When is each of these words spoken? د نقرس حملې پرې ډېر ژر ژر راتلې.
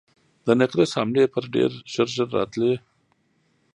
د 0.45 0.47
نقرس 0.59 0.91
حملې 0.99 1.25
پرې 1.33 1.47
ډېر 1.55 1.71
ژر 1.93 2.07
ژر 2.15 2.27
راتلې. 2.37 2.73